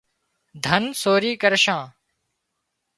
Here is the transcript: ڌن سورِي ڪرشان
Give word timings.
ڌن 0.63 0.83
سورِي 1.01 1.31
ڪرشان 1.41 1.79